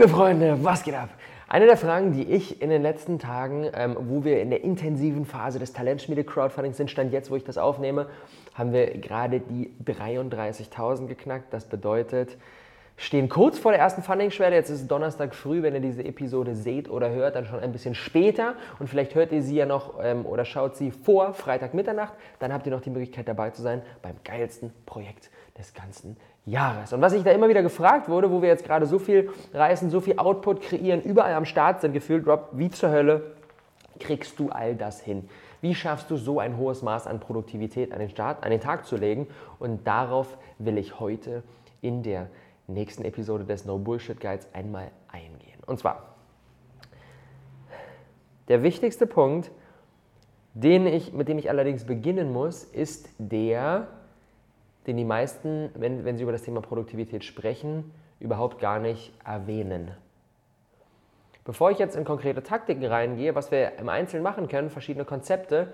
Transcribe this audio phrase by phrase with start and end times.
[0.00, 1.10] Liebe Freunde, was geht ab?
[1.46, 5.26] Eine der Fragen, die ich in den letzten Tagen, ähm, wo wir in der intensiven
[5.26, 8.06] Phase des Talentschmiede-Crowdfundings sind, stand jetzt, wo ich das aufnehme,
[8.54, 11.52] haben wir gerade die 33.000 geknackt.
[11.52, 12.38] Das bedeutet,
[12.96, 14.56] stehen kurz vor der ersten Funding-Schwelle.
[14.56, 17.94] Jetzt ist Donnerstag früh, wenn ihr diese Episode seht oder hört, dann schon ein bisschen
[17.94, 18.54] später.
[18.78, 22.14] Und vielleicht hört ihr sie ja noch ähm, oder schaut sie vor Freitag Mitternacht.
[22.38, 25.28] Dann habt ihr noch die Möglichkeit dabei zu sein beim geilsten Projekt
[25.58, 26.29] des ganzen Jahres.
[26.92, 29.90] Und was ich da immer wieder gefragt wurde, wo wir jetzt gerade so viel reißen,
[29.90, 33.34] so viel Output kreieren, überall am Start sind, gefühlt, Rob, wie zur Hölle
[33.98, 35.28] kriegst du all das hin?
[35.60, 38.86] Wie schaffst du so ein hohes Maß an Produktivität an den, Start, an den Tag
[38.86, 39.26] zu legen?
[39.58, 41.42] Und darauf will ich heute
[41.82, 42.28] in der
[42.66, 45.60] nächsten Episode des No Bullshit Guides einmal eingehen.
[45.66, 46.14] Und zwar,
[48.48, 49.50] der wichtigste Punkt,
[50.54, 53.86] den ich, mit dem ich allerdings beginnen muss, ist der,
[54.90, 59.92] den die meisten, wenn, wenn sie über das Thema Produktivität sprechen, überhaupt gar nicht erwähnen.
[61.44, 65.72] Bevor ich jetzt in konkrete Taktiken reingehe, was wir im Einzelnen machen können, verschiedene Konzepte,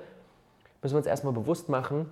[0.82, 2.10] müssen wir uns erstmal bewusst machen,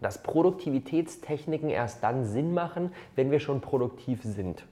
[0.00, 4.66] dass Produktivitätstechniken erst dann Sinn machen, wenn wir schon produktiv sind.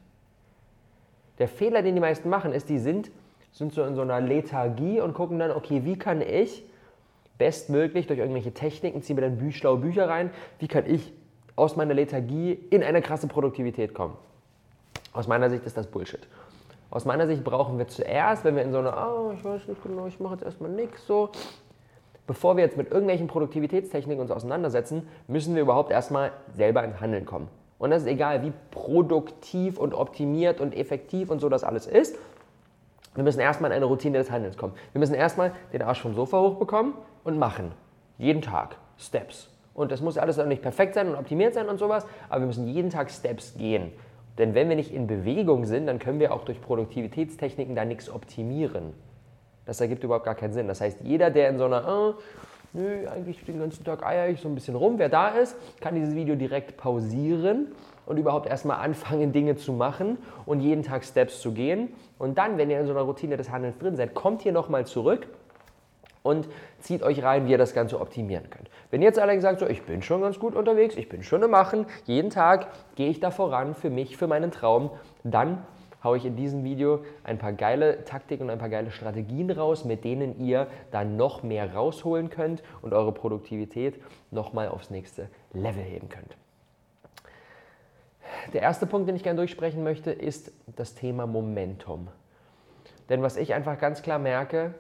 [1.39, 3.13] Der Fehler, den die meisten machen, ist, die sind,
[3.53, 6.65] sind so in so einer Lethargie und gucken dann, okay, wie kann ich
[7.39, 11.13] bestmöglich durch irgendwelche Techniken, ziehen wir dann schlaue Bücher rein, wie kann ich
[11.57, 14.17] aus meiner Lethargie in eine krasse Produktivität kommen.
[15.13, 16.27] Aus meiner Sicht ist das Bullshit.
[16.91, 19.83] Aus meiner Sicht brauchen wir zuerst, wenn wir in so einer, oh, ich weiß nicht
[19.83, 21.31] genau, ich mache jetzt erstmal nichts so,
[22.27, 27.27] bevor wir jetzt mit irgendwelchen Produktivitätstechniken uns auseinandersetzen, müssen wir überhaupt erstmal selber ins Handeln
[27.27, 27.49] kommen.
[27.79, 32.17] Und das ist egal, wie produktiv und optimiert und effektiv und so das alles ist.
[33.15, 34.75] Wir müssen erstmal in eine Routine des Handelns kommen.
[34.93, 37.73] Wir müssen erstmal den Arsch vom Sofa hochbekommen und machen.
[38.19, 38.77] Jeden Tag.
[38.99, 39.54] Steps.
[39.75, 42.47] Und das muss alles auch nicht perfekt sein und optimiert sein und sowas, aber wir
[42.47, 43.93] müssen jeden Tag Steps gehen.
[44.39, 48.09] Denn wenn wir nicht in Bewegung sind, dann können wir auch durch Produktivitätstechniken da nichts
[48.09, 48.95] optimieren.
[49.67, 50.69] Das ergibt überhaupt gar keinen Sinn.
[50.69, 52.15] Das heißt, jeder, der in so einer, oh,
[52.73, 55.95] nö, eigentlich den ganzen Tag eier ich so ein bisschen rum, wer da ist, kann
[55.95, 57.69] dieses Video direkt pausieren
[58.07, 61.89] und überhaupt erstmal anfangen, Dinge zu machen und jeden Tag Steps zu gehen.
[62.19, 64.87] Und dann, wenn ihr in so einer Routine des Handelns drin seid, kommt ihr nochmal
[64.87, 65.29] zurück
[66.25, 66.49] und
[66.81, 68.71] zieht euch rein, wie ihr das Ganze optimieren könnt.
[68.91, 71.43] Wenn ihr jetzt allerdings sagt, so, ich bin schon ganz gut unterwegs, ich bin schon
[71.43, 74.91] im Machen, jeden Tag gehe ich da voran für mich, für meinen Traum,
[75.23, 75.63] dann
[76.03, 79.85] haue ich in diesem Video ein paar geile Taktiken und ein paar geile Strategien raus,
[79.85, 85.83] mit denen ihr dann noch mehr rausholen könnt und eure Produktivität nochmal aufs nächste Level
[85.83, 86.37] heben könnt.
[88.55, 92.09] Der erste Punkt, den ich gerne durchsprechen möchte, ist das Thema Momentum.
[93.11, 94.75] Denn was ich einfach ganz klar merke,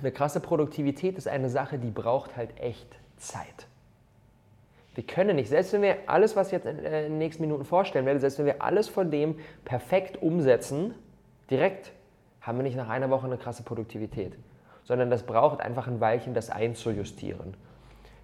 [0.00, 3.66] eine krasse Produktivität ist eine Sache, die braucht halt echt Zeit.
[4.94, 8.06] Wir können nicht, selbst wenn wir alles, was ich jetzt in den nächsten Minuten vorstellen
[8.06, 10.94] werde, selbst wenn wir alles von dem perfekt umsetzen,
[11.48, 11.92] direkt,
[12.40, 14.36] haben wir nicht nach einer Woche eine krasse Produktivität.
[14.84, 17.54] Sondern das braucht einfach ein Weilchen, das einzujustieren.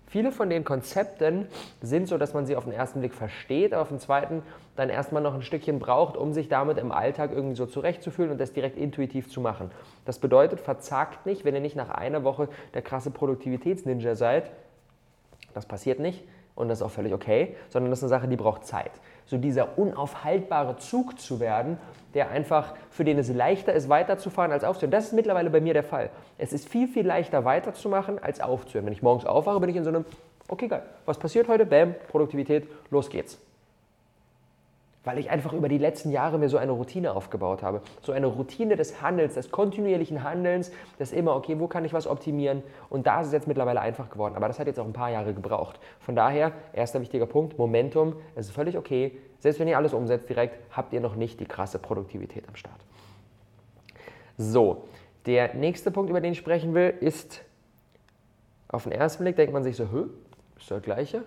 [0.08, 1.48] Viele von den Konzepten
[1.82, 4.42] sind so, dass man sie auf den ersten Blick versteht, aber auf den zweiten
[4.76, 8.38] dann erstmal noch ein Stückchen braucht, um sich damit im Alltag irgendwie so zurechtzufühlen und
[8.38, 9.70] das direkt intuitiv zu machen.
[10.04, 14.50] Das bedeutet, verzagt nicht, wenn ihr nicht nach einer Woche der krasse Produktivitätsninja seid.
[15.54, 16.22] Das passiert nicht
[16.54, 18.92] und das ist auch völlig okay, sondern das ist eine Sache, die braucht Zeit.
[19.26, 21.78] So dieser unaufhaltbare Zug zu werden,
[22.14, 24.90] der einfach, für den es leichter ist, weiterzufahren als aufzuhören.
[24.90, 26.10] Das ist mittlerweile bei mir der Fall.
[26.38, 28.86] Es ist viel, viel leichter weiterzumachen als aufzuhören.
[28.86, 30.04] Wenn ich morgens aufwache, bin ich in so einem,
[30.48, 31.66] okay, geil, was passiert heute?
[31.66, 33.38] Bam, Produktivität, los geht's
[35.06, 37.80] weil ich einfach über die letzten Jahre mir so eine Routine aufgebaut habe.
[38.02, 42.08] So eine Routine des Handelns, des kontinuierlichen Handelns, das immer, okay, wo kann ich was
[42.08, 42.64] optimieren?
[42.90, 44.34] Und da ist es jetzt mittlerweile einfach geworden.
[44.34, 45.78] Aber das hat jetzt auch ein paar Jahre gebraucht.
[46.00, 48.16] Von daher, erster wichtiger Punkt, Momentum.
[48.34, 49.16] Es ist völlig okay.
[49.38, 52.80] Selbst wenn ihr alles umsetzt direkt, habt ihr noch nicht die krasse Produktivität am Start.
[54.38, 54.88] So,
[55.24, 57.42] der nächste Punkt, über den ich sprechen will, ist,
[58.66, 60.08] auf den ersten Blick denkt man sich so, hö,
[60.58, 61.22] ist das gleiche?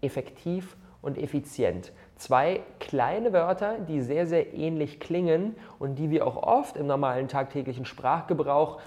[0.00, 0.76] Effektiv
[1.06, 1.92] und effizient.
[2.16, 7.28] Zwei kleine Wörter, die sehr, sehr ähnlich klingen und die wir auch oft im normalen
[7.28, 8.80] tagtäglichen Sprachgebrauch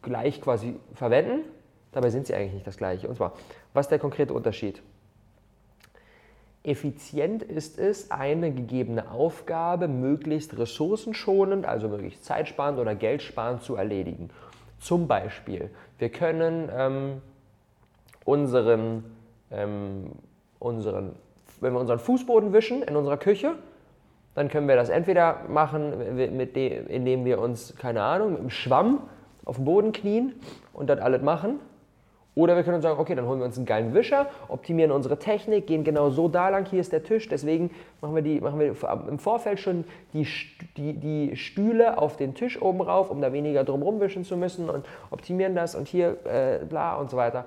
[0.00, 1.44] gleich quasi verwenden.
[1.92, 3.06] Dabei sind sie eigentlich nicht das gleiche.
[3.08, 3.34] Und zwar,
[3.74, 4.80] was ist der konkrete Unterschied?
[6.62, 14.30] Effizient ist es, eine gegebene Aufgabe möglichst ressourcenschonend, also möglichst zeitsparend oder geldsparend zu erledigen.
[14.80, 15.68] Zum Beispiel,
[15.98, 17.22] wir können ähm,
[18.24, 19.04] unseren,
[19.50, 20.12] ähm,
[20.64, 21.16] unseren
[21.60, 23.54] wenn wir unseren Fußboden wischen in unserer Küche,
[24.34, 25.92] dann können wir das entweder machen,
[26.54, 29.00] dem, indem wir uns, keine Ahnung, mit dem Schwamm
[29.44, 30.34] auf den Boden knien
[30.72, 31.60] und das alles machen.
[32.36, 35.68] Oder wir können sagen, okay, dann holen wir uns einen geilen Wischer, optimieren unsere Technik,
[35.68, 37.70] gehen genau so da lang, hier ist der Tisch, deswegen
[38.00, 38.74] machen wir, die, machen wir
[39.08, 40.26] im Vorfeld schon die,
[40.76, 44.68] die, die Stühle auf den Tisch oben rauf, um da weniger drumherum wischen zu müssen
[44.68, 47.44] und optimieren das und hier äh, bla und so weiter.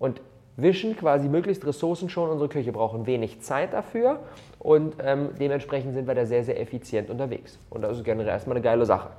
[0.00, 0.20] Und
[0.56, 4.20] wischen quasi möglichst Ressourcen schon unsere Küche, brauchen wenig Zeit dafür
[4.58, 7.58] und ähm, dementsprechend sind wir da sehr, sehr effizient unterwegs.
[7.70, 9.10] Und das ist generell erstmal eine geile Sache.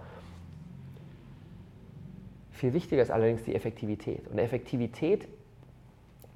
[2.51, 4.27] Viel wichtiger ist allerdings die Effektivität.
[4.29, 5.27] Und Effektivität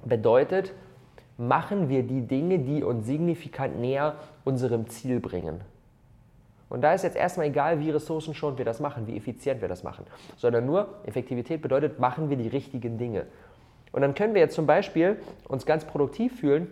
[0.04, 0.74] bedeutet,
[1.38, 5.60] machen wir die Dinge, die uns signifikant näher unserem Ziel bringen.
[6.68, 9.84] Und da ist jetzt erstmal egal, wie ressourcenschonend wir das machen, wie effizient wir das
[9.84, 10.04] machen,
[10.36, 13.24] sondern nur Effektivität bedeutet, machen wir die richtigen Dinge.
[13.92, 15.16] Und dann können wir jetzt zum Beispiel
[15.48, 16.68] uns ganz produktiv fühlen,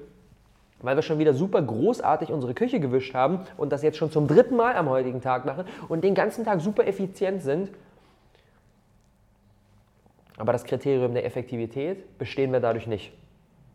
[0.80, 4.28] weil wir schon wieder super großartig unsere Küche gewischt haben und das jetzt schon zum
[4.28, 7.70] dritten Mal am heutigen Tag machen und den ganzen Tag super effizient sind
[10.36, 13.12] aber das Kriterium der Effektivität bestehen wir dadurch nicht.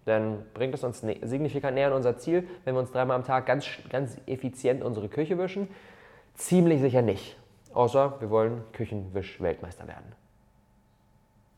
[0.05, 3.45] Denn bringt es uns signifikant näher an unser Ziel, wenn wir uns dreimal am Tag
[3.45, 5.67] ganz, ganz effizient unsere Küche wischen?
[6.35, 7.37] Ziemlich sicher nicht.
[7.73, 10.20] Außer wir wollen Küchenwisch-Weltmeister werden.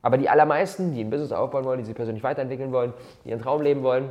[0.04, 3.42] Aber die allermeisten, die ein Business aufbauen wollen, die sich persönlich weiterentwickeln wollen, die ihren
[3.42, 4.10] Traum leben wollen,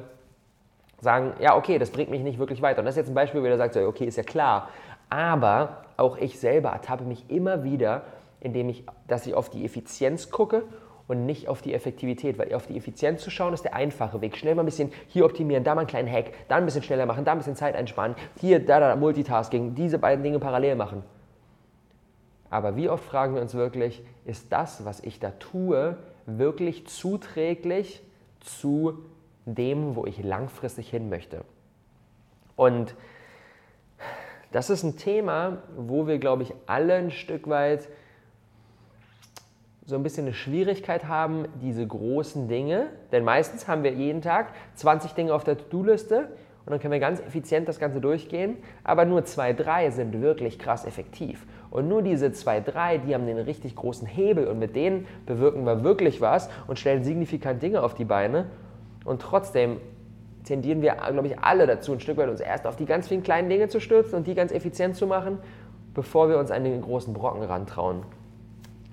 [1.00, 2.80] sagen, ja, okay, das bringt mich nicht wirklich weiter.
[2.80, 4.70] Und das ist jetzt ein Beispiel, wo jeder sagt, okay, ist ja klar.
[5.10, 8.02] Aber auch ich selber ertappe mich immer wieder,
[8.40, 10.64] indem ich, dass ich auf die Effizienz gucke
[11.08, 14.36] und nicht auf die Effektivität, weil auf die Effizienz zu schauen ist der einfache Weg.
[14.36, 17.04] Schnell mal ein bisschen hier optimieren, da mal einen kleinen Hack, da ein bisschen schneller
[17.04, 21.02] machen, da ein bisschen Zeit einsparen, hier, da, da, Multitasking, diese beiden Dinge parallel machen.
[22.52, 25.96] Aber wie oft fragen wir uns wirklich, ist das, was ich da tue,
[26.26, 28.02] wirklich zuträglich
[28.40, 28.98] zu
[29.46, 31.46] dem, wo ich langfristig hin möchte?
[32.54, 32.94] Und
[34.50, 37.88] das ist ein Thema, wo wir, glaube ich, alle ein Stück weit
[39.86, 44.52] so ein bisschen eine Schwierigkeit haben, diese großen Dinge, denn meistens haben wir jeden Tag
[44.74, 46.28] 20 Dinge auf der To-Do-Liste
[46.66, 50.58] und dann können wir ganz effizient das Ganze durchgehen, aber nur zwei, drei sind wirklich
[50.58, 51.46] krass effektiv.
[51.72, 55.64] Und nur diese zwei, drei, die haben den richtig großen Hebel und mit denen bewirken
[55.64, 58.44] wir wirklich was und stellen signifikant Dinge auf die Beine.
[59.06, 59.78] Und trotzdem
[60.44, 63.22] tendieren wir, glaube ich, alle dazu, ein Stück weit uns erst auf die ganz vielen
[63.22, 65.38] kleinen Dinge zu stürzen und die ganz effizient zu machen,
[65.94, 68.02] bevor wir uns an den großen Brocken rantrauen.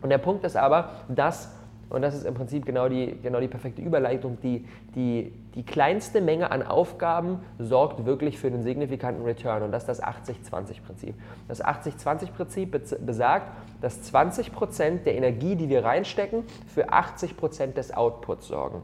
[0.02, 1.54] Und der Punkt ist aber, dass,
[1.90, 6.22] und das ist im Prinzip genau die, genau die perfekte Überleitung, die, die, die kleinste
[6.22, 9.64] Menge an Aufgaben sorgt wirklich für einen signifikanten Return.
[9.64, 11.16] Und das ist das 80-20-Prinzip.
[11.48, 13.52] Das 80-20-Prinzip besagt,
[13.82, 18.84] dass 20% der Energie, die wir reinstecken, für 80% des Outputs sorgen.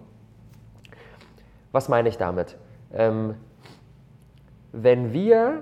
[1.71, 2.57] Was meine ich damit?
[2.91, 3.35] Ähm,
[4.71, 5.61] wenn wir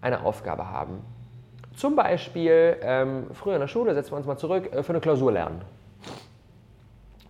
[0.00, 1.04] eine Aufgabe haben,
[1.82, 5.00] zum Beispiel, ähm, früher in der Schule, setzen wir uns mal zurück, äh, für eine
[5.00, 5.62] Klausur lernen.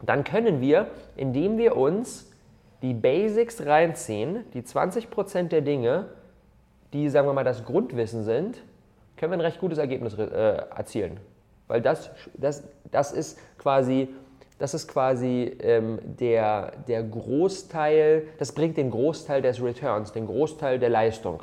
[0.02, 2.30] Dann können wir, indem wir uns
[2.82, 6.04] die Basics reinziehen, die 20% der Dinge,
[6.92, 8.60] die, sagen wir mal, das Grundwissen sind,
[9.16, 11.18] können wir ein recht gutes Ergebnis äh, erzielen.
[11.66, 14.10] Weil das, das, das ist quasi,
[14.58, 20.78] das ist quasi ähm, der, der Großteil, das bringt den Großteil des Returns, den Großteil
[20.78, 21.42] der Leistung.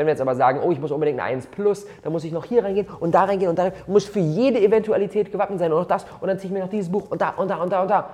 [0.00, 2.32] Wenn wir jetzt aber sagen, oh, ich muss unbedingt eine 1 plus, dann muss ich
[2.32, 5.70] noch hier reingehen und da reingehen und da reingehen, muss für jede Eventualität gewappnet sein
[5.70, 7.56] und noch das und dann ziehe ich mir noch dieses Buch und da und da
[7.56, 8.08] und da und da.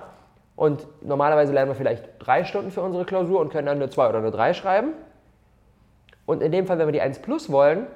[0.57, 4.09] Und normalerweise lernen wir vielleicht drei Stunden für unsere Klausur und können dann eine 2
[4.09, 4.89] oder eine 3 schreiben.
[6.25, 7.87] Und in dem Fall, wenn wir die 1 plus wollen,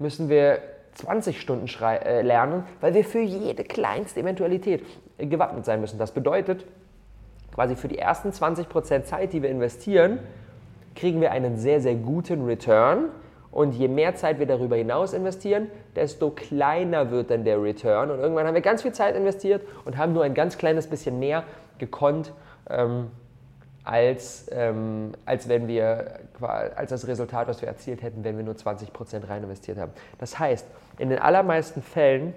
[0.00, 0.58] müssen wir
[0.94, 4.84] 20 Stunden äh, lernen, weil wir für jede kleinste Eventualität
[5.18, 6.00] gewappnet sein müssen.
[6.00, 6.64] Das bedeutet,
[7.54, 10.18] quasi für die ersten 20% Zeit, die wir investieren,
[10.98, 13.10] kriegen wir einen sehr, sehr guten Return.
[13.50, 18.10] Und je mehr Zeit wir darüber hinaus investieren, desto kleiner wird dann der Return.
[18.10, 21.18] Und irgendwann haben wir ganz viel Zeit investiert und haben nur ein ganz kleines bisschen
[21.18, 21.44] mehr
[21.78, 22.32] gekonnt,
[22.68, 23.10] ähm,
[23.84, 28.54] als, ähm, als, wenn wir, als das Resultat, was wir erzielt hätten, wenn wir nur
[28.54, 29.92] 20% rein investiert haben.
[30.18, 30.66] Das heißt,
[30.98, 32.34] in den allermeisten Fällen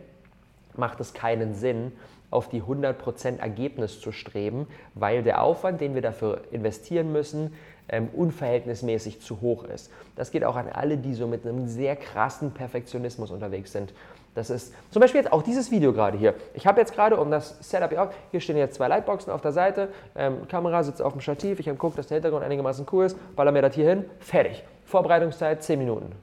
[0.78, 1.92] macht es keinen Sinn,
[2.32, 7.54] auf die 100% Ergebnis zu streben, weil der Aufwand, den wir dafür investieren müssen,
[7.90, 9.92] ähm, unverhältnismäßig zu hoch ist.
[10.16, 13.94] Das geht auch an alle, die so mit einem sehr krassen Perfektionismus unterwegs sind.
[14.34, 16.36] Das ist zum Beispiel jetzt auch dieses Video gerade hier.
[16.54, 19.42] Ich habe jetzt gerade, um das Setup hier auf, hier stehen jetzt zwei Lightboxen auf
[19.42, 22.86] der Seite, ähm, Kamera sitzt auf dem Stativ, ich habe geguckt, dass der Hintergrund einigermaßen
[22.94, 24.64] cool ist, baller mir das hier hin, fertig.
[24.86, 26.14] Vorbereitungszeit 10 Minuten.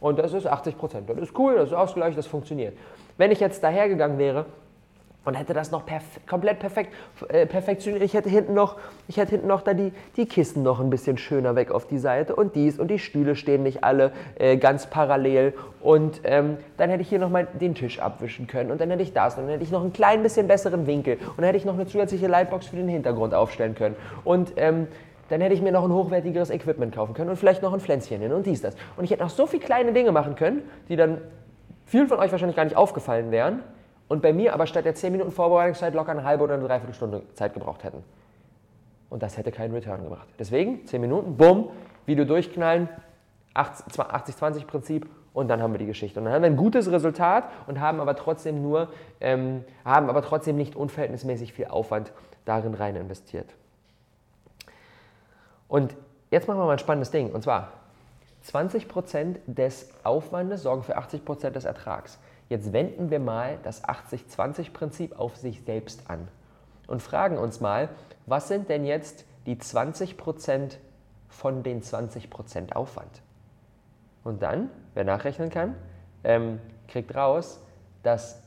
[0.00, 1.08] Und das ist 80 Prozent.
[1.08, 2.76] Das ist cool, das ist ausgleich, das funktioniert.
[3.16, 4.44] Wenn ich jetzt dahergegangen wäre
[5.24, 6.94] und hätte das noch perf komplett perfekt
[7.28, 8.02] äh, perfektioniert.
[8.02, 8.76] Ich hätte hinten noch,
[9.08, 11.98] ich hätte hinten noch da die, die Kisten noch ein bisschen schöner weg auf die
[11.98, 12.34] Seite.
[12.34, 15.52] Und dies und die Stühle stehen nicht alle äh, ganz parallel.
[15.80, 18.70] Und ähm, dann hätte ich hier noch mal den Tisch abwischen können.
[18.70, 19.36] Und dann hätte ich das.
[19.36, 21.16] Und dann hätte ich noch einen klein bisschen besseren Winkel.
[21.16, 23.96] Und dann hätte ich noch eine zusätzliche Lightbox für den Hintergrund aufstellen können.
[24.24, 24.86] Und ähm,
[25.28, 28.22] dann hätte ich mir noch ein hochwertigeres Equipment kaufen können und vielleicht noch ein Pflänzchen
[28.22, 28.74] hin und dies, das.
[28.96, 31.18] Und ich hätte noch so viele kleine Dinge machen können, die dann
[31.84, 33.62] vielen von euch wahrscheinlich gar nicht aufgefallen wären
[34.08, 37.22] und bei mir aber statt der 10 Minuten Vorbereitungszeit locker eine halbe oder eine Dreiviertelstunde
[37.34, 38.02] Zeit gebraucht hätten.
[39.10, 40.26] Und das hätte keinen Return gemacht.
[40.38, 41.70] Deswegen 10 Minuten, bumm,
[42.06, 42.88] Video durchknallen,
[43.54, 46.20] 80-20-Prinzip und dann haben wir die Geschichte.
[46.20, 48.88] Und dann haben wir ein gutes Resultat und haben aber trotzdem nur,
[49.20, 52.12] ähm, haben aber trotzdem nicht unverhältnismäßig viel Aufwand
[52.44, 53.54] darin rein investiert.
[55.68, 55.94] Und
[56.30, 57.30] jetzt machen wir mal ein spannendes Ding.
[57.30, 57.72] Und zwar
[58.46, 62.18] 20% des Aufwandes sorgen für 80% des Ertrags.
[62.48, 66.28] Jetzt wenden wir mal das 80-20-Prinzip auf sich selbst an
[66.86, 67.90] und fragen uns mal,
[68.26, 70.76] was sind denn jetzt die 20%
[71.28, 73.22] von den 20% Aufwand?
[74.24, 75.74] Und dann, wer nachrechnen kann,
[76.24, 77.60] ähm, kriegt raus,
[78.02, 78.42] dass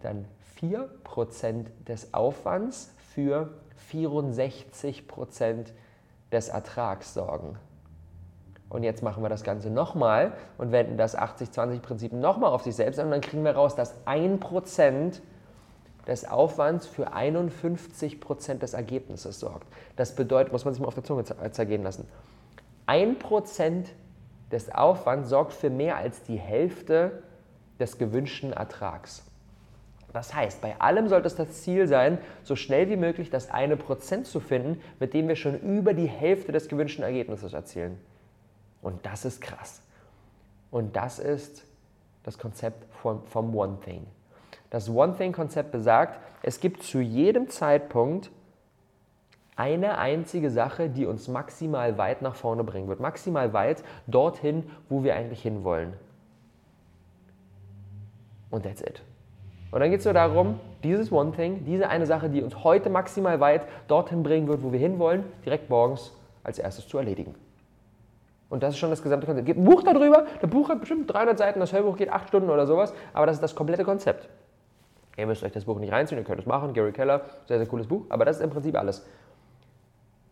[0.00, 0.24] dann
[0.60, 3.50] 4% des Aufwands für
[3.90, 5.72] 64%
[6.32, 7.58] des Ertrags sorgen.
[8.68, 12.98] Und jetzt machen wir das Ganze nochmal und wenden das 80-20-Prinzip nochmal auf sich selbst
[12.98, 15.20] an und dann kriegen wir raus, dass 1%
[16.06, 19.66] des Aufwands für 51% des Ergebnisses sorgt.
[19.96, 22.08] Das bedeutet, muss man sich mal auf der Zunge zergehen lassen,
[22.86, 23.86] 1%
[24.50, 27.22] des Aufwands sorgt für mehr als die Hälfte
[27.80, 29.24] des gewünschten Ertrags.
[30.12, 33.76] Das heißt, bei allem sollte es das Ziel sein, so schnell wie möglich das eine
[33.76, 37.98] Prozent zu finden, mit dem wir schon über die Hälfte des gewünschten Ergebnisses erzielen.
[38.84, 39.82] Und das ist krass.
[40.70, 41.64] Und das ist
[42.22, 44.06] das Konzept vom, vom One Thing.
[44.70, 48.30] Das One Thing-Konzept besagt, es gibt zu jedem Zeitpunkt
[49.56, 53.00] eine einzige Sache, die uns maximal weit nach vorne bringen wird.
[53.00, 55.94] Maximal weit dorthin, wo wir eigentlich hinwollen.
[58.50, 59.02] Und that's it.
[59.70, 62.90] Und dann geht es nur darum, dieses One Thing, diese eine Sache, die uns heute
[62.90, 66.12] maximal weit dorthin bringen wird, wo wir hinwollen, direkt morgens
[66.42, 67.34] als erstes zu erledigen.
[68.50, 69.46] Und das ist schon das gesamte Konzept.
[69.46, 72.50] Gibt ein Buch darüber, das Buch hat bestimmt 300 Seiten, das Hörbuch geht 8 Stunden
[72.50, 74.28] oder sowas, aber das ist das komplette Konzept.
[75.16, 76.74] Ihr müsst euch das Buch nicht reinziehen, ihr könnt es machen.
[76.74, 79.06] Gary Keller, sehr, sehr cooles Buch, aber das ist im Prinzip alles.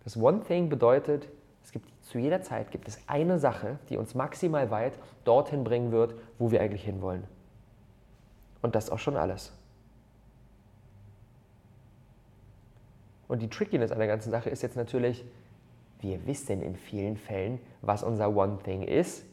[0.05, 1.29] Das One Thing bedeutet,
[1.65, 5.93] es gibt zu jeder Zeit gibt es eine Sache, die uns maximal weit dorthin bringen
[5.93, 7.25] wird, wo wir eigentlich hinwollen.
[8.61, 9.53] Und das ist auch schon alles.
[13.29, 15.25] Und die Trickiness an der ganzen Sache ist jetzt natürlich,
[16.03, 19.25] wir wissen in vielen Fällen, was unser One Thing ist,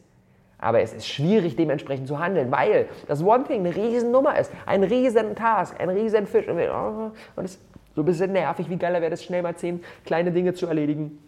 [0.58, 4.52] aber es ist schwierig, dementsprechend zu handeln, weil das One Thing eine riesen Nummer ist,
[4.66, 6.46] ein riesen Task, ein riesen Fisch.
[6.48, 7.60] Und es ist
[7.94, 11.18] so ein bisschen nervig, wie geiler wäre es, schnell mal zehn kleine Dinge zu erledigen.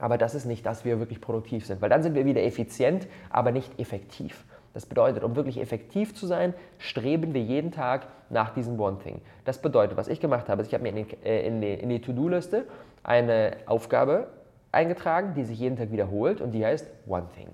[0.00, 3.06] Aber das ist nicht, dass wir wirklich produktiv sind, weil dann sind wir wieder effizient,
[3.30, 4.44] aber nicht effektiv.
[4.74, 9.20] Das bedeutet, um wirklich effektiv zu sein, streben wir jeden Tag nach diesem One Thing.
[9.44, 11.74] Das bedeutet, was ich gemacht habe, ist, ich habe mir in die, äh, in die,
[11.74, 12.66] in die To-Do-Liste
[13.04, 14.28] eine Aufgabe
[14.72, 17.48] eingetragen, die sich jeden Tag wiederholt und die heißt One Thing.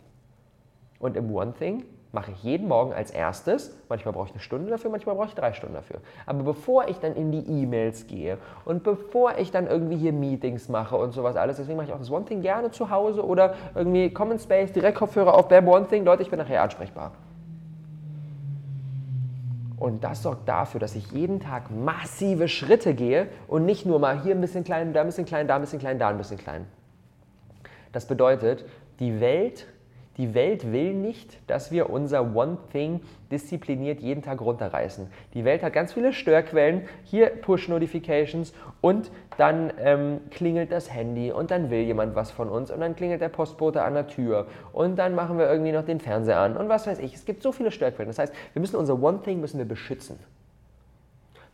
[0.98, 4.70] Und im One Thing mache ich jeden Morgen als erstes, manchmal brauche ich eine Stunde
[4.70, 6.00] dafür, manchmal brauche ich drei Stunden dafür.
[6.26, 10.68] Aber bevor ich dann in die E-Mails gehe und bevor ich dann irgendwie hier Meetings
[10.68, 13.54] mache und sowas alles, deswegen mache ich auch das One Thing gerne zu Hause oder
[13.74, 17.12] irgendwie Common Space, direkt Kopfhörer auf, Bam One Thing, Leute, ich bin nachher ansprechbar.
[19.80, 24.22] Und das sorgt dafür, dass ich jeden Tag massive Schritte gehe und nicht nur mal
[24.22, 26.36] hier ein bisschen klein, da ein bisschen klein, da ein bisschen klein, da ein bisschen
[26.36, 26.66] klein.
[27.90, 28.66] Das bedeutet,
[29.00, 29.66] die Welt
[30.20, 33.00] die Welt will nicht, dass wir unser One Thing
[33.32, 35.06] diszipliniert jeden Tag runterreißen.
[35.32, 41.50] Die Welt hat ganz viele Störquellen, hier Push-Notifications und dann ähm, klingelt das Handy und
[41.50, 44.96] dann will jemand was von uns und dann klingelt der Postbote an der Tür und
[44.96, 47.14] dann machen wir irgendwie noch den Fernseher an und was weiß ich.
[47.14, 48.10] Es gibt so viele Störquellen.
[48.10, 50.18] Das heißt, wir müssen unser One Thing müssen wir beschützen.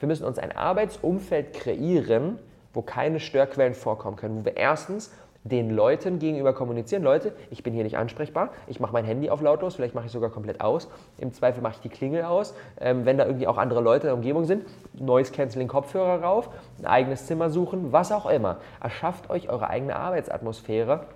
[0.01, 2.41] Wir müssen uns ein Arbeitsumfeld kreieren,
[2.75, 5.13] wo keine Störquellen vorkommen können, wo wir erstens
[5.51, 7.03] den Leuten gegenüber kommunizieren.
[7.03, 10.13] Leute, ich bin hier nicht ansprechbar, ich mache mein Handy auf lautlos, vielleicht mache ich
[10.13, 10.89] sogar komplett aus.
[11.19, 12.55] Im Zweifel mache ich die Klingel aus.
[12.81, 16.49] Ähm, wenn da irgendwie auch andere Leute in der Umgebung sind, Noise Cancelling Kopfhörer rauf,
[16.79, 18.59] ein eigenes Zimmer suchen, was auch immer.
[18.81, 21.07] Erschafft euch eure eigene Arbeitsatmosphäre,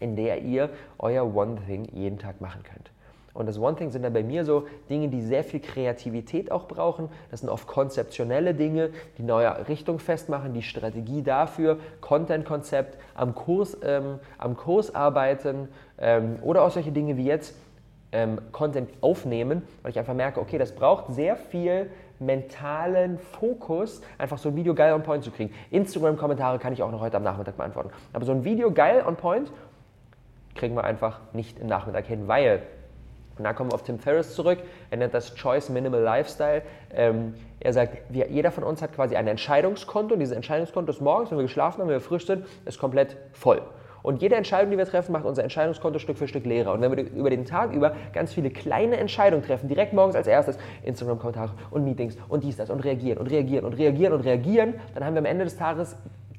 [0.00, 2.90] in der ihr euer One Thing jeden Tag machen könnt.
[3.34, 6.68] Und das One Thing sind dann bei mir so Dinge, die sehr viel Kreativität auch
[6.68, 7.08] brauchen.
[7.30, 13.76] Das sind oft konzeptionelle Dinge, die neue Richtung festmachen, die Strategie dafür, Content-Konzept, am Kurs,
[13.82, 17.54] ähm, am Kurs arbeiten ähm, oder auch solche Dinge wie jetzt
[18.12, 24.38] ähm, Content aufnehmen, weil ich einfach merke, okay, das braucht sehr viel mentalen Fokus, einfach
[24.38, 25.52] so ein Video geil on point zu kriegen.
[25.70, 27.90] Instagram-Kommentare kann ich auch noch heute am Nachmittag beantworten.
[28.12, 29.50] Aber so ein Video geil on point
[30.54, 32.62] kriegen wir einfach nicht im Nachmittag hin, weil
[33.38, 34.58] und da kommen wir auf Tim Ferriss zurück.
[34.90, 36.62] Er nennt das Choice Minimal Lifestyle.
[36.94, 40.14] Ähm, er sagt, wir, jeder von uns hat quasi ein Entscheidungskonto.
[40.14, 43.16] Und dieses Entscheidungskonto ist morgens, wenn wir geschlafen haben, wenn wir frisch sind, ist komplett
[43.32, 43.62] voll.
[44.02, 46.72] Und jede Entscheidung, die wir treffen, macht unser Entscheidungskonto Stück für Stück leerer.
[46.72, 50.26] Und wenn wir über den Tag über ganz viele kleine Entscheidungen treffen, direkt morgens als
[50.26, 54.74] erstes Instagram-Kommentare und Meetings und dies, das und reagieren und reagieren und reagieren und reagieren,
[54.94, 55.96] dann haben wir am Ende des Tages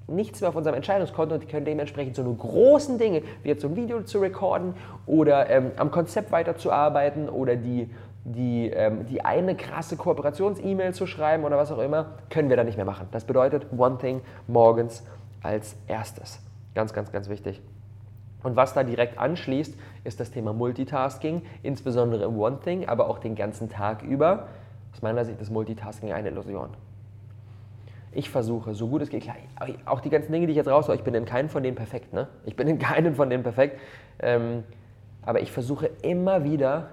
[0.08, 3.68] nichts mehr auf unserem Entscheidungskonto und können dementsprechend so eine großen Dinge, wie jetzt so
[3.68, 4.74] ein Video zu recorden
[5.06, 7.90] oder ähm, am Konzept weiterzuarbeiten oder die,
[8.26, 12.66] die, ähm, die eine krasse Kooperations-E-Mail zu schreiben oder was auch immer, können wir dann
[12.66, 13.08] nicht mehr machen.
[13.12, 15.04] Das bedeutet One Thing morgens
[15.42, 16.40] als erstes.
[16.76, 17.62] Ganz, ganz, ganz wichtig.
[18.44, 23.20] Und was da direkt anschließt, ist das Thema Multitasking, insbesondere im One Thing, aber auch
[23.20, 24.48] den ganzen Tag über.
[24.92, 26.70] Aus meiner Sicht ist Multitasking eine Illusion.
[28.16, 29.36] Ich versuche, so gut es geht, klar,
[29.86, 32.14] auch die ganzen Dinge, die ich jetzt raushaue, ich bin in keinem von denen perfekt.
[32.14, 32.28] Ne?
[32.46, 33.80] Ich bin in keinem von denen perfekt.
[34.20, 34.64] Ähm,
[35.22, 36.90] aber ich versuche immer wieder,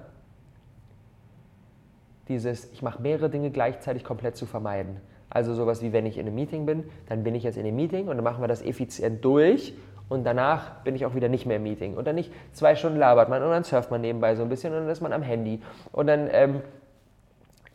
[2.29, 4.99] dieses, ich mache mehrere Dinge gleichzeitig komplett zu vermeiden.
[5.29, 7.77] Also sowas wie wenn ich in einem Meeting bin, dann bin ich jetzt in dem
[7.77, 9.75] Meeting und dann machen wir das effizient durch
[10.09, 11.97] und danach bin ich auch wieder nicht mehr im Meeting.
[11.97, 14.73] Und dann nicht zwei Stunden labert man und dann surft man nebenbei so ein bisschen
[14.73, 15.61] und dann ist man am Handy.
[15.93, 16.63] Und dann ähm,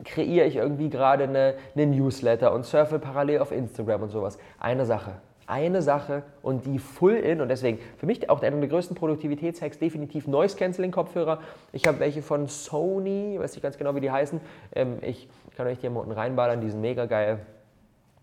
[0.06, 4.38] kreiere ich irgendwie gerade eine, eine Newsletter und surfe parallel auf Instagram und sowas.
[4.60, 5.14] Eine Sache.
[5.48, 9.78] Eine Sache und die full in und deswegen für mich auch einer der größten Produktivitätshacks
[9.78, 11.40] definitiv Noise Cancelling Kopfhörer.
[11.72, 14.42] Ich habe welche von Sony, weiß nicht ganz genau wie die heißen.
[14.74, 17.46] Ähm, ich kann euch die mal unten reinballern, die sind mega geil.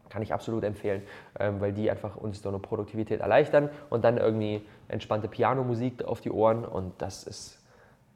[0.09, 1.03] Kann ich absolut empfehlen,
[1.39, 6.21] ähm, weil die einfach uns so eine Produktivität erleichtern und dann irgendwie entspannte Pianomusik auf
[6.21, 7.63] die Ohren und das ist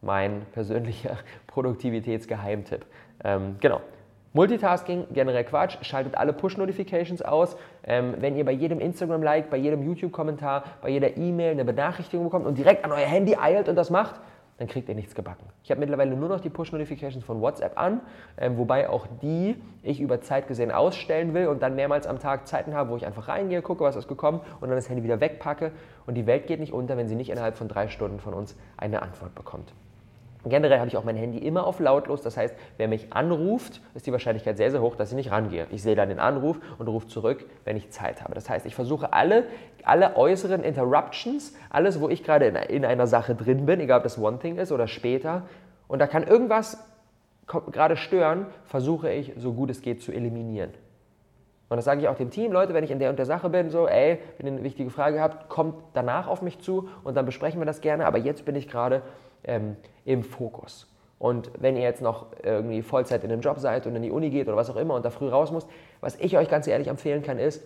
[0.03, 2.85] mein persönlicher Produktivitätsgeheimtipp.
[3.25, 3.81] Ähm, genau.
[4.33, 7.57] Multitasking, generell Quatsch, schaltet alle Push-Notifications aus.
[7.85, 12.45] Ähm, wenn ihr bei jedem Instagram-Like, bei jedem YouTube-Kommentar, bei jeder E-Mail eine Benachrichtigung bekommt
[12.45, 14.21] und direkt an euer Handy eilt und das macht,
[14.59, 15.47] dann kriegt ihr nichts gebacken.
[15.63, 18.01] Ich habe mittlerweile nur noch die Push-Notifications von WhatsApp an,
[18.39, 22.47] ähm, wobei auch die ich über Zeit gesehen ausstellen will und dann mehrmals am Tag
[22.47, 25.21] Zeiten habe, wo ich einfach reingehe, gucke, was ist gekommen und dann das Handy wieder
[25.21, 25.73] wegpacke.
[26.07, 28.57] Und die Welt geht nicht unter, wenn sie nicht innerhalb von drei Stunden von uns
[28.76, 29.73] eine Antwort bekommt.
[30.49, 32.23] Generell habe ich auch mein Handy immer auf lautlos.
[32.23, 35.67] Das heißt, wer mich anruft, ist die Wahrscheinlichkeit sehr, sehr hoch, dass ich nicht rangehe.
[35.71, 38.35] Ich sehe dann den Anruf und rufe zurück, wenn ich Zeit habe.
[38.35, 39.45] Das heißt, ich versuche alle,
[39.85, 44.04] alle äußeren Interruptions, alles, wo ich gerade in, in einer Sache drin bin, egal ob
[44.04, 45.43] das One Thing ist oder später,
[45.89, 46.78] und da kann irgendwas
[47.47, 50.71] gerade stören, versuche ich, so gut es geht, zu eliminieren.
[51.69, 53.49] Und das sage ich auch dem Team, Leute, wenn ich in der und der Sache
[53.50, 57.17] bin, so, ey, wenn ihr eine wichtige Frage habt, kommt danach auf mich zu und
[57.17, 58.06] dann besprechen wir das gerne.
[58.06, 59.02] Aber jetzt bin ich gerade
[59.45, 60.87] ähm, im Fokus.
[61.19, 64.31] Und wenn ihr jetzt noch irgendwie Vollzeit in einem Job seid und in die Uni
[64.31, 65.67] geht oder was auch immer und da früh raus müsst,
[66.01, 67.63] was ich euch ganz ehrlich empfehlen kann, ist,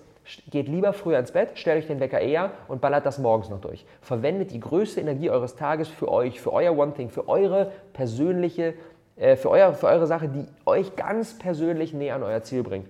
[0.50, 3.60] geht lieber früher ins Bett, stellt euch den Wecker eher und ballert das morgens noch
[3.60, 3.84] durch.
[4.00, 8.74] Verwendet die größte Energie eures Tages für euch, für euer One Thing, für eure persönliche,
[9.16, 12.88] äh, für, euer, für eure Sache, die euch ganz persönlich näher an euer Ziel bringt.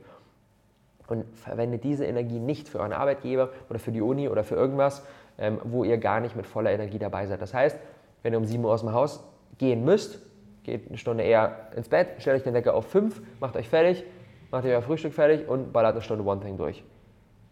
[1.09, 5.03] Und verwendet diese Energie nicht für euren Arbeitgeber oder für die Uni oder für irgendwas,
[5.39, 7.41] ähm, wo ihr gar nicht mit voller Energie dabei seid.
[7.41, 7.77] Das heißt,
[8.23, 9.25] wenn ihr um 7 Uhr aus dem Haus
[9.59, 10.21] gehen müsst,
[10.63, 14.05] geht eine Stunde eher ins Bett, stellt euch den Wecker auf 5, macht euch fertig,
[14.51, 16.85] macht euer Frühstück fertig und ballert eine Stunde One Thing durch.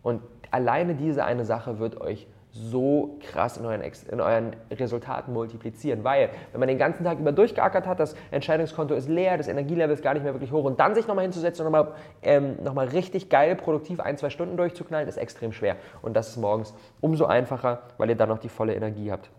[0.03, 6.03] Und alleine diese eine Sache wird euch so krass in euren, in euren, Resultaten multiplizieren,
[6.03, 9.95] weil wenn man den ganzen Tag über durchgeackert hat, das Entscheidungskonto ist leer, das Energielevel
[9.95, 12.77] ist gar nicht mehr wirklich hoch und dann sich nochmal hinzusetzen und nochmal ähm, noch
[12.93, 15.77] richtig geil, produktiv ein, zwei Stunden durchzuknallen, ist extrem schwer.
[16.01, 19.31] Und das ist morgens umso einfacher, weil ihr dann noch die volle Energie habt.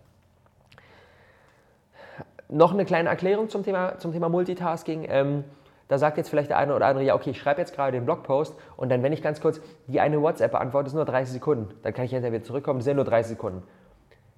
[2.52, 5.06] Noch eine kleine Erklärung zum Thema, zum Thema Multitasking.
[5.08, 5.44] Ähm,
[5.88, 8.06] da sagt jetzt vielleicht der eine oder andere, ja, okay, ich schreibe jetzt gerade den
[8.06, 11.74] Blogpost und dann, wenn ich ganz kurz die eine WhatsApp beantworte, ist nur 30 Sekunden.
[11.84, 13.64] Dann kann ich hinterher wieder zurückkommen, sind nur 30 Sekunden.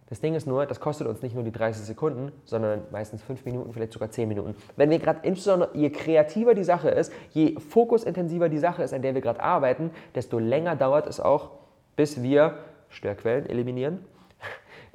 [0.10, 3.46] Das Ding ist nur, das kostet uns nicht nur die 30 Sekunden, sondern meistens 5
[3.46, 4.56] Minuten, vielleicht sogar 10 Minuten.
[4.76, 9.02] Wenn wir gerade, insbesondere je kreativer die Sache ist, je fokusintensiver die Sache ist, an
[9.02, 11.52] der wir gerade arbeiten, desto länger dauert es auch,
[11.96, 12.56] bis wir
[12.90, 14.06] Störquellen eliminieren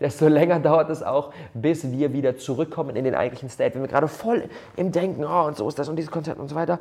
[0.01, 3.75] desto länger dauert es auch, bis wir wieder zurückkommen in den eigentlichen State.
[3.75, 4.45] Wenn wir gerade voll
[4.77, 6.79] im Denken, oh, und so ist das und dieses Konzert und so weiter.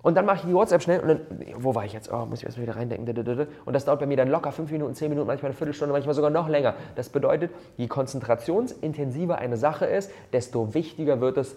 [0.00, 1.20] Und dann mache ich die WhatsApp schnell und dann,
[1.56, 2.10] wo war ich jetzt?
[2.12, 3.48] Oh, muss ich erstmal wieder reindenken.
[3.64, 6.14] Und das dauert bei mir dann locker fünf Minuten, zehn Minuten, manchmal eine Viertelstunde, manchmal
[6.14, 6.74] sogar noch länger.
[6.94, 11.56] Das bedeutet, je konzentrationsintensiver eine Sache ist, desto wichtiger wird es,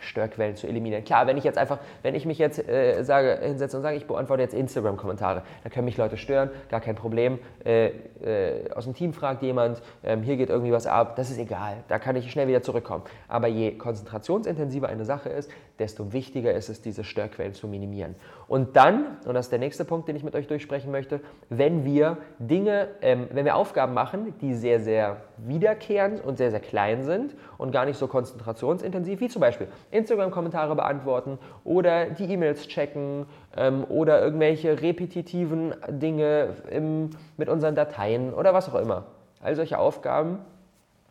[0.00, 1.04] Störquellen zu eliminieren.
[1.04, 4.06] Klar, wenn ich jetzt einfach, wenn ich mich jetzt äh, sage, hinsetze und sage, ich
[4.06, 7.38] beantworte jetzt Instagram-Kommentare, da können mich Leute stören, gar kein Problem.
[7.64, 7.88] Äh,
[8.22, 11.78] äh, aus dem Team fragt jemand, ähm, hier geht irgendwie was ab, das ist egal,
[11.88, 13.04] da kann ich schnell wieder zurückkommen.
[13.28, 18.16] Aber je konzentrationsintensiver eine Sache ist, desto wichtiger ist es, diese Störquellen zu minimieren.
[18.48, 21.84] Und dann, und das ist der nächste Punkt, den ich mit euch durchsprechen möchte, wenn
[21.84, 27.04] wir Dinge, ähm, wenn wir Aufgaben machen, die sehr, sehr wiederkehrend und sehr, sehr klein
[27.04, 33.26] sind und gar nicht so konzentrationsintensiv, wie zum Beispiel Instagram-Kommentare beantworten oder die E-Mails checken
[33.56, 39.04] ähm, oder irgendwelche repetitiven Dinge im, mit unseren Dateien oder was auch immer.
[39.42, 40.38] All solche Aufgaben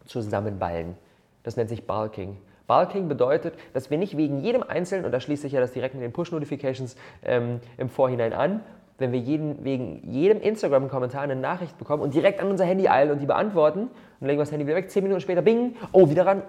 [0.05, 0.95] zusammenballen.
[1.43, 2.37] Das nennt sich Bulking.
[2.67, 5.95] Bulking bedeutet, dass wir nicht wegen jedem Einzelnen, und da schließt sich ja das direkt
[5.95, 8.61] mit den Push-Notifications ähm, im Vorhinein an,
[8.97, 13.11] wenn wir jeden, wegen jedem Instagram-Kommentar eine Nachricht bekommen und direkt an unser Handy eilen
[13.11, 16.09] und die beantworten und legen wir das Handy wieder weg, zehn Minuten später, bing, oh,
[16.09, 16.41] wieder ran,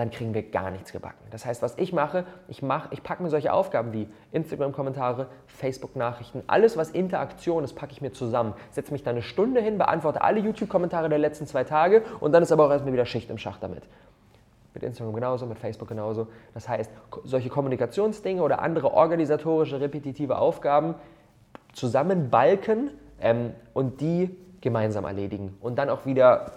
[0.00, 1.22] dann kriegen wir gar nichts gebacken.
[1.30, 6.42] Das heißt, was ich mache, ich, mach, ich packe mir solche Aufgaben wie Instagram-Kommentare, Facebook-Nachrichten,
[6.46, 8.54] alles, was Interaktion ist, packe ich mir zusammen.
[8.70, 12.42] Setze mich da eine Stunde hin, beantworte alle YouTube-Kommentare der letzten zwei Tage und dann
[12.42, 13.82] ist aber auch erstmal wieder Schicht im Schacht damit.
[14.72, 16.28] Mit Instagram genauso, mit Facebook genauso.
[16.54, 16.90] Das heißt,
[17.24, 20.94] solche Kommunikationsdinge oder andere organisatorische, repetitive Aufgaben
[21.74, 26.52] zusammenbalken ähm, und die gemeinsam erledigen und dann auch wieder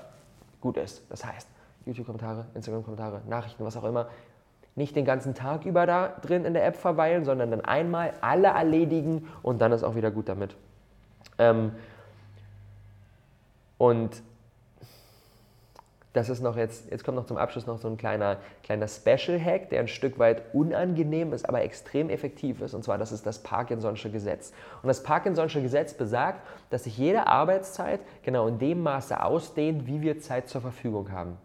[0.62, 1.04] gut ist.
[1.10, 1.50] Das heißt,
[1.86, 4.08] YouTube-Kommentare, Instagram-Kommentare, Nachrichten, was auch immer,
[4.76, 8.48] nicht den ganzen Tag über da drin in der App verweilen, sondern dann einmal alle
[8.48, 10.56] erledigen und dann ist auch wieder gut damit.
[11.38, 11.74] Ähm,
[13.78, 14.24] und
[16.14, 19.70] das ist noch jetzt, jetzt kommt noch zum Abschluss noch so ein kleiner, kleiner Special-Hack,
[19.70, 22.76] der ein Stück weit unangenehm ist, aber extrem effektiv ist.
[22.76, 24.54] Und zwar, das ist das Parkinson'sche Gesetz.
[24.84, 30.02] Und das Parkinson'sche Gesetz besagt, dass sich jede Arbeitszeit genau in dem Maße ausdehnt, wie
[30.02, 31.38] wir Zeit zur Verfügung haben.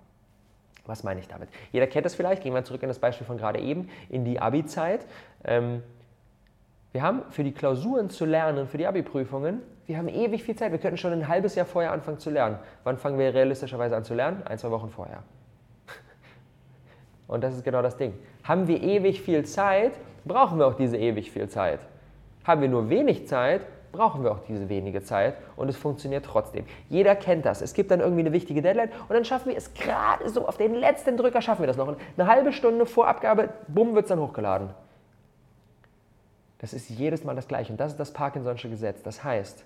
[0.89, 1.49] Was meine ich damit?
[1.71, 4.41] Jeder kennt das vielleicht, gehen wir zurück in das Beispiel von gerade eben, in die
[4.41, 5.07] Abi-Zeit.
[5.45, 5.83] Ähm,
[6.93, 10.71] wir haben für die Klausuren zu lernen, für die Abi-Prüfungen, wir haben ewig viel Zeit.
[10.71, 12.59] Wir könnten schon ein halbes Jahr vorher anfangen zu lernen.
[12.85, 14.43] Wann fangen wir realistischerweise an zu lernen?
[14.45, 15.23] Ein, zwei Wochen vorher.
[17.27, 18.13] Und das ist genau das Ding.
[18.45, 19.93] Haben wir ewig viel Zeit,
[20.27, 21.81] brauchen wir auch diese ewig viel Zeit.
[22.45, 26.65] Haben wir nur wenig Zeit, brauchen wir auch diese wenige Zeit und es funktioniert trotzdem.
[26.89, 27.63] Jeder kennt das.
[27.63, 30.57] Es gibt dann irgendwie eine wichtige Deadline und dann schaffen wir es gerade so, auf
[30.57, 31.89] den letzten Drücker schaffen wir das noch.
[32.17, 34.71] eine halbe Stunde vor Abgabe, bumm, wird es dann hochgeladen.
[36.59, 39.03] Das ist jedes Mal das Gleiche und das ist das Parkinson'sche Gesetz.
[39.03, 39.65] Das heißt,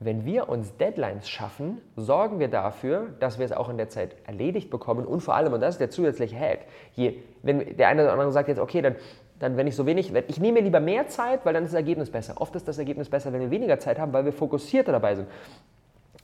[0.00, 4.16] wenn wir uns Deadlines schaffen, sorgen wir dafür, dass wir es auch in der Zeit
[4.26, 8.02] erledigt bekommen und vor allem, und das ist der zusätzliche Hack, je, wenn der eine
[8.02, 8.96] oder andere sagt jetzt, okay, dann
[9.38, 11.78] dann wenn ich so wenig, ich nehme mir lieber mehr Zeit, weil dann ist das
[11.78, 12.40] Ergebnis besser.
[12.40, 15.28] Oft ist das Ergebnis besser, wenn wir weniger Zeit haben, weil wir fokussierter dabei sind.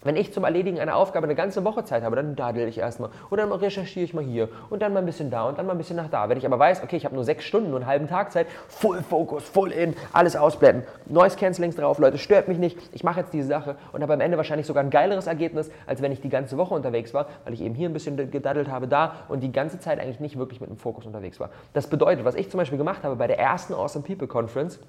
[0.02, 3.10] Wenn ich zum Erledigen einer Aufgabe eine ganze Woche Zeit habe, dann dadel ich erstmal
[3.28, 5.72] und dann recherchiere ich mal hier und dann mal ein bisschen da und dann mal
[5.72, 6.30] ein bisschen nach da.
[6.30, 8.46] Wenn ich aber weiß, okay, ich habe nur sechs Stunden, nur einen halben Tag Zeit,
[8.68, 13.20] Full Focus, Full In, alles ausblenden, Noise Cancellings drauf, Leute, stört mich nicht, ich mache
[13.20, 16.22] jetzt diese Sache und habe am Ende wahrscheinlich sogar ein geileres Ergebnis, als wenn ich
[16.22, 19.40] die ganze Woche unterwegs war, weil ich eben hier ein bisschen gedaddelt habe, da und
[19.40, 21.50] die ganze Zeit eigentlich nicht wirklich mit dem Fokus unterwegs war.
[21.74, 24.80] Das bedeutet, was ich zum Beispiel gemacht habe bei der ersten Awesome People Conference,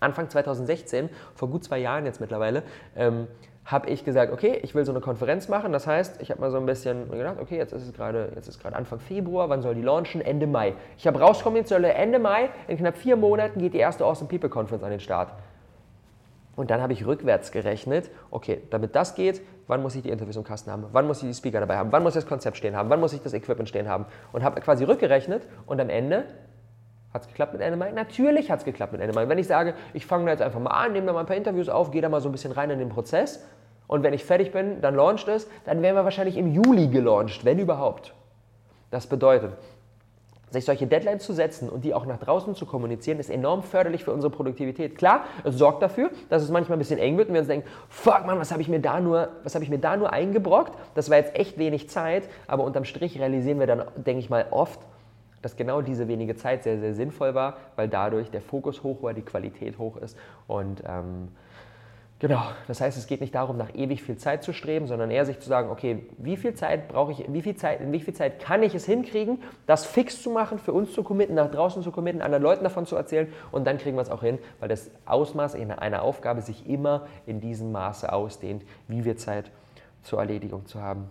[0.00, 2.64] Anfang 2016, vor gut zwei Jahren jetzt mittlerweile,
[2.96, 3.28] ähm,
[3.64, 5.72] habe ich gesagt, okay, ich will so eine Konferenz machen.
[5.72, 8.48] Das heißt, ich habe mal so ein bisschen gedacht, okay, jetzt ist es gerade, jetzt
[8.48, 10.20] ist gerade Anfang Februar, wann soll die launchen?
[10.20, 10.74] Ende Mai.
[10.96, 14.82] Ich habe rauskommuniziert, Ende Mai, in knapp vier Monaten geht die erste Awesome People Conference
[14.82, 15.32] an den Start.
[16.56, 20.36] Und dann habe ich rückwärts gerechnet, okay, damit das geht, wann muss ich die Interviews
[20.36, 20.86] im Kasten haben?
[20.92, 21.92] Wann muss ich die Speaker dabei haben?
[21.92, 22.90] Wann muss ich das Konzept stehen haben?
[22.90, 24.04] Wann muss ich das Equipment stehen haben?
[24.32, 26.24] Und habe quasi rückgerechnet und am Ende
[27.12, 27.92] hat es geklappt mit NMI?
[27.92, 29.28] Natürlich hat es geklappt mit NMI.
[29.28, 31.36] Wenn ich sage, ich fange da jetzt einfach mal an, nehme da mal ein paar
[31.36, 33.44] Interviews auf, gehe da mal so ein bisschen rein in den Prozess
[33.90, 37.44] und wenn ich fertig bin, dann launcht es, dann werden wir wahrscheinlich im Juli gelauncht,
[37.44, 38.14] wenn überhaupt.
[38.92, 39.52] Das bedeutet,
[40.50, 44.04] sich solche Deadlines zu setzen und die auch nach draußen zu kommunizieren, ist enorm förderlich
[44.04, 44.96] für unsere Produktivität.
[44.96, 47.68] Klar, es sorgt dafür, dass es manchmal ein bisschen eng wird und wir uns denken,
[47.88, 50.72] fuck man, was habe ich mir was habe ich mir da nur eingebrockt?
[50.94, 54.46] Das war jetzt echt wenig Zeit, aber unterm Strich realisieren wir dann, denke ich mal,
[54.52, 54.78] oft,
[55.42, 59.14] dass genau diese wenige Zeit sehr, sehr sinnvoll war, weil dadurch der Fokus hoch war,
[59.14, 61.28] die Qualität hoch ist und ähm,
[62.20, 65.24] Genau, das heißt, es geht nicht darum, nach ewig viel Zeit zu streben, sondern eher
[65.24, 68.12] sich zu sagen, okay, wie viel Zeit brauche ich, wie viel Zeit, in wie viel
[68.12, 71.82] Zeit kann ich es hinkriegen, das fix zu machen, für uns zu committen, nach draußen
[71.82, 74.68] zu committen, anderen Leuten davon zu erzählen und dann kriegen wir es auch hin, weil
[74.68, 79.50] das Ausmaß einer Aufgabe sich immer in diesem Maße ausdehnt, wie wir Zeit
[80.02, 81.08] zur Erledigung zu haben.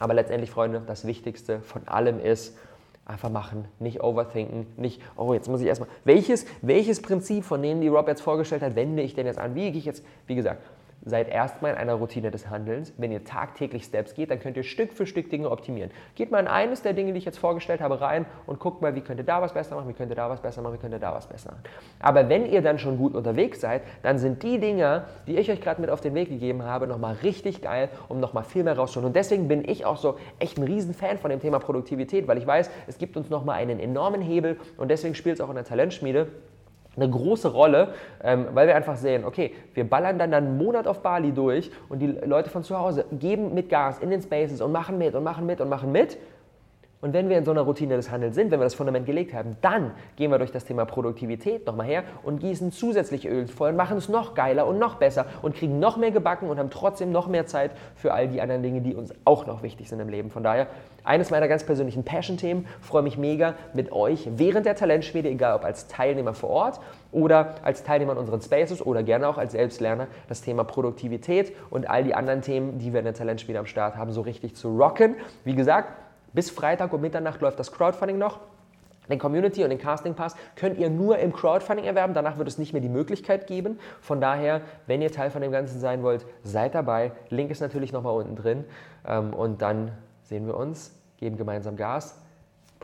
[0.00, 2.58] Aber letztendlich, Freunde, das Wichtigste von allem ist,
[3.06, 5.90] Einfach machen, nicht overthinken, nicht, oh, jetzt muss ich erstmal.
[6.04, 9.54] Welches, welches Prinzip von denen, die Rob jetzt vorgestellt hat, wende ich denn jetzt an?
[9.54, 10.62] Wie gehe ich jetzt, wie gesagt,
[11.04, 12.92] seid erstmal in einer Routine des Handelns.
[12.96, 15.90] Wenn ihr tagtäglich Steps geht, dann könnt ihr Stück für Stück Dinge optimieren.
[16.14, 18.94] Geht mal in eines der Dinge, die ich jetzt vorgestellt habe, rein und guckt mal,
[18.94, 20.78] wie könnt ihr da was besser machen, wie könnt ihr da was besser machen, wie
[20.78, 21.62] könnt ihr da was besser machen.
[22.00, 25.60] Aber wenn ihr dann schon gut unterwegs seid, dann sind die Dinge, die ich euch
[25.60, 29.08] gerade mit auf den Weg gegeben habe, nochmal richtig geil, um nochmal viel mehr rauszuholen.
[29.08, 32.46] Und deswegen bin ich auch so echt ein Riesenfan von dem Thema Produktivität, weil ich
[32.46, 35.64] weiß, es gibt uns nochmal einen enormen Hebel und deswegen spielt es auch in der
[35.64, 36.28] Talentschmiede
[36.96, 41.00] eine große Rolle, ähm, weil wir einfach sehen, okay, wir ballern dann einen Monat auf
[41.00, 44.72] Bali durch und die Leute von zu Hause geben mit Gas in den Spaces und
[44.72, 46.18] machen mit und machen mit und machen mit.
[47.04, 49.34] Und wenn wir in so einer Routine des Handels sind, wenn wir das Fundament gelegt
[49.34, 53.72] haben, dann gehen wir durch das Thema Produktivität nochmal her und gießen zusätzliche Öl voll
[53.72, 56.70] und machen es noch geiler und noch besser und kriegen noch mehr gebacken und haben
[56.70, 60.00] trotzdem noch mehr Zeit für all die anderen Dinge, die uns auch noch wichtig sind
[60.00, 60.30] im Leben.
[60.30, 60.66] Von daher,
[61.04, 65.64] eines meiner ganz persönlichen Passion-Themen, freue mich mega mit euch während der Talentschmiede, egal ob
[65.66, 66.80] als Teilnehmer vor Ort
[67.12, 71.86] oder als Teilnehmer in unseren Spaces oder gerne auch als Selbstlerner, das Thema Produktivität und
[71.86, 74.74] all die anderen Themen, die wir in der Talentschmiede am Start haben, so richtig zu
[74.74, 75.16] rocken.
[75.44, 76.03] Wie gesagt,
[76.34, 78.40] bis Freitag um Mitternacht läuft das Crowdfunding noch.
[79.08, 82.14] Den Community und den Casting Pass könnt ihr nur im Crowdfunding erwerben.
[82.14, 83.78] Danach wird es nicht mehr die Möglichkeit geben.
[84.00, 87.12] Von daher, wenn ihr Teil von dem Ganzen sein wollt, seid dabei.
[87.28, 88.64] Link ist natürlich nochmal unten drin.
[89.06, 89.92] Ähm, und dann
[90.22, 92.18] sehen wir uns, geben gemeinsam Gas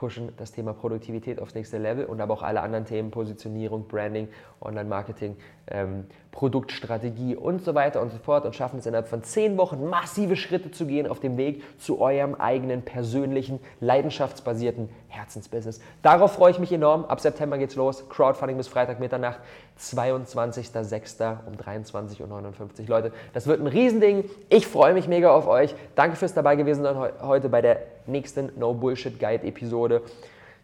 [0.01, 4.29] pushen das Thema Produktivität aufs nächste Level und aber auch alle anderen Themen, Positionierung, Branding,
[4.61, 5.37] Online-Marketing,
[5.69, 9.85] ähm, Produktstrategie und so weiter und so fort und schaffen es innerhalb von zehn Wochen
[9.87, 15.81] massive Schritte zu gehen auf dem Weg zu eurem eigenen persönlichen, leidenschaftsbasierten Herzensbusiness.
[16.03, 17.05] Darauf freue ich mich enorm.
[17.05, 18.09] Ab September geht's los.
[18.09, 19.41] Crowdfunding bis Freitag Mitternacht,
[19.79, 21.37] 22.06.
[21.47, 22.87] um 23.59 Uhr.
[22.87, 24.25] Leute, das wird ein Riesending.
[24.49, 25.75] Ich freue mich mega auf euch.
[25.95, 30.03] Danke fürs dabei gewesen sein heute bei der nächsten No Bullshit Guide Episode.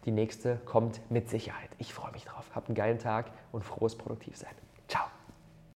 [0.05, 1.69] Die nächste kommt mit Sicherheit.
[1.77, 2.36] Ich freue mich drauf.
[2.57, 4.55] Habt einen geilen Tag und frohes Produktivsein.
[4.87, 5.05] Ciao.